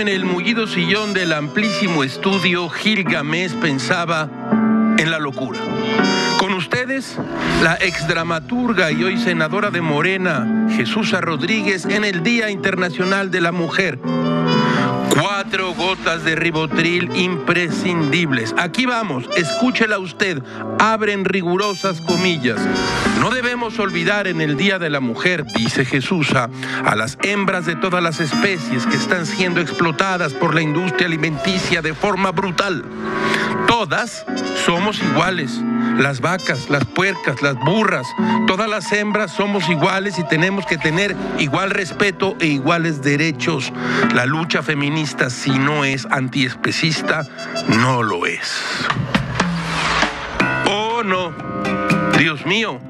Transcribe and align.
En 0.00 0.08
el 0.08 0.24
mullido 0.24 0.66
sillón 0.66 1.14
del 1.14 1.32
amplísimo 1.32 2.04
estudio, 2.04 2.68
Gil 2.68 3.04
Gamés 3.04 3.52
pensaba 3.54 4.28
en 4.98 5.10
la 5.10 5.18
locura. 5.18 5.58
Con 6.38 6.52
ustedes, 6.54 7.18
la 7.62 7.74
exdramaturga 7.74 8.90
y 8.92 9.02
hoy 9.02 9.18
senadora 9.18 9.70
de 9.70 9.80
Morena, 9.80 10.68
Jesús 10.76 11.12
Rodríguez, 11.12 11.84
en 11.86 12.04
el 12.04 12.22
Día 12.22 12.50
Internacional 12.50 13.30
de 13.30 13.40
la 13.40 13.52
Mujer. 13.52 13.98
Cuatro 15.20 15.74
gotas 15.74 16.24
de 16.24 16.34
ribotril 16.34 17.14
imprescindibles. 17.14 18.54
Aquí 18.56 18.86
vamos, 18.86 19.28
escúchela 19.36 19.98
usted. 19.98 20.42
Abren 20.78 21.26
rigurosas 21.26 22.00
comillas. 22.00 22.58
No 23.20 23.30
debemos 23.30 23.78
olvidar 23.78 24.26
en 24.26 24.40
el 24.40 24.56
Día 24.56 24.78
de 24.78 24.88
la 24.88 25.00
Mujer, 25.00 25.44
dice 25.54 25.84
Jesús, 25.84 26.32
a, 26.34 26.48
a 26.86 26.96
las 26.96 27.18
hembras 27.22 27.66
de 27.66 27.76
todas 27.76 28.02
las 28.02 28.18
especies 28.18 28.86
que 28.86 28.96
están 28.96 29.26
siendo 29.26 29.60
explotadas 29.60 30.32
por 30.32 30.54
la 30.54 30.62
industria 30.62 31.06
alimenticia 31.06 31.82
de 31.82 31.92
forma 31.92 32.30
brutal. 32.30 32.82
Todas 33.66 34.24
somos 34.64 35.00
iguales. 35.02 35.60
Las 35.98 36.20
vacas, 36.20 36.70
las 36.70 36.84
puercas, 36.84 37.42
las 37.42 37.56
burras, 37.56 38.06
todas 38.46 38.68
las 38.68 38.90
hembras 38.92 39.32
somos 39.32 39.68
iguales 39.68 40.18
y 40.18 40.24
tenemos 40.24 40.64
que 40.66 40.78
tener 40.78 41.14
igual 41.38 41.70
respeto 41.70 42.36
e 42.40 42.46
iguales 42.46 43.02
derechos. 43.02 43.72
La 44.14 44.26
lucha 44.26 44.62
feminista, 44.62 45.30
si 45.30 45.50
no 45.58 45.84
es 45.84 46.06
antiespecista, 46.10 47.26
no 47.68 48.02
lo 48.02 48.26
es. 48.26 48.86
Oh, 50.66 51.02
no. 51.02 51.32
Dios 52.18 52.46
mío, 52.46 52.80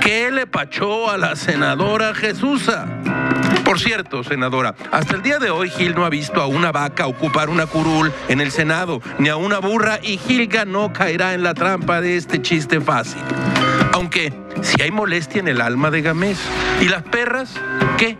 ¿qué 0.00 0.30
le 0.30 0.46
pachó 0.46 1.10
a 1.10 1.18
la 1.18 1.36
senadora 1.36 2.14
Jesusa? 2.14 2.86
Por 3.66 3.80
cierto, 3.80 4.22
senadora, 4.22 4.76
hasta 4.92 5.16
el 5.16 5.22
día 5.22 5.40
de 5.40 5.50
hoy 5.50 5.70
Gil 5.70 5.96
no 5.96 6.04
ha 6.04 6.08
visto 6.08 6.40
a 6.40 6.46
una 6.46 6.70
vaca 6.70 7.08
ocupar 7.08 7.48
una 7.50 7.66
curul 7.66 8.12
en 8.28 8.40
el 8.40 8.52
Senado, 8.52 9.02
ni 9.18 9.28
a 9.28 9.34
una 9.34 9.58
burra, 9.58 9.98
y 10.00 10.18
Gilga 10.18 10.64
no 10.64 10.92
caerá 10.92 11.34
en 11.34 11.42
la 11.42 11.52
trampa 11.52 12.00
de 12.00 12.16
este 12.16 12.40
chiste 12.40 12.80
fácil. 12.80 13.20
Aunque, 13.92 14.32
si 14.62 14.80
hay 14.80 14.92
molestia 14.92 15.40
en 15.40 15.48
el 15.48 15.60
alma 15.60 15.90
de 15.90 16.00
Gamés. 16.00 16.38
¿Y 16.80 16.88
las 16.88 17.02
perras? 17.02 17.54
¿Qué? 17.98 18.16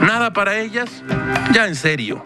¿Nada 0.00 0.32
para 0.32 0.58
ellas? 0.58 1.02
Ya 1.52 1.66
en 1.66 1.74
serio. 1.74 2.24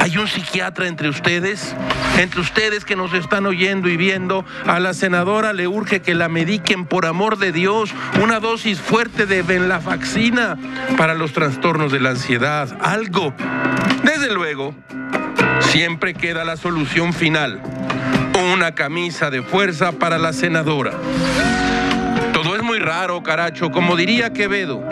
¿Hay 0.00 0.16
un 0.16 0.26
psiquiatra 0.26 0.88
entre 0.88 1.10
ustedes? 1.10 1.74
Entre 2.18 2.40
ustedes 2.40 2.86
que 2.86 2.96
nos 2.96 3.12
están 3.12 3.44
oyendo 3.44 3.88
y 3.88 3.98
viendo, 3.98 4.46
a 4.66 4.80
la 4.80 4.94
senadora 4.94 5.52
le 5.52 5.68
urge 5.68 6.00
que 6.00 6.14
la 6.14 6.30
mediquen 6.30 6.86
por 6.86 7.04
amor 7.04 7.36
de 7.36 7.52
Dios 7.52 7.90
una 8.22 8.40
dosis 8.40 8.80
fuerte 8.80 9.26
de 9.26 9.42
venlafaxina 9.42 10.56
para 10.96 11.12
los 11.14 11.34
trastornos 11.34 11.92
de 11.92 12.00
la 12.00 12.10
ansiedad. 12.10 12.74
Algo. 12.80 13.34
Desde 14.02 14.32
luego, 14.32 14.74
siempre 15.60 16.14
queda 16.14 16.44
la 16.44 16.56
solución 16.56 17.12
final. 17.12 17.60
Una 18.54 18.74
camisa 18.74 19.30
de 19.30 19.42
fuerza 19.42 19.92
para 19.92 20.16
la 20.16 20.32
senadora. 20.32 20.92
Todo 22.32 22.56
es 22.56 22.62
muy 22.62 22.78
raro, 22.78 23.22
caracho, 23.22 23.70
como 23.70 23.96
diría 23.96 24.32
Quevedo. 24.32 24.82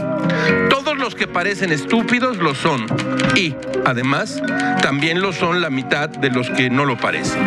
Todos 0.71 0.97
los 0.99 1.15
que 1.15 1.27
parecen 1.27 1.73
estúpidos 1.73 2.39
lo 2.39 2.55
son. 2.55 2.87
Y, 3.35 3.55
además, 3.85 4.43
también 4.83 5.21
lo 5.21 5.33
son 5.33 5.61
la 5.61 5.71
mitad 5.71 6.09
de 6.09 6.31
los 6.31 6.51
que 6.51 6.71
no 6.71 6.85
lo 6.85 6.97
parecen. 6.97 7.41